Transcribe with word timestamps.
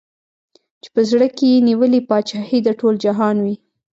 چي 0.81 0.89
په 0.95 1.01
زړه 1.09 1.27
کي 1.37 1.45
یې 1.53 1.59
نیولې 1.69 1.99
پاچهي 2.09 2.59
د 2.63 2.69
ټول 2.79 2.93
جهان 3.05 3.35
وي 3.45 3.55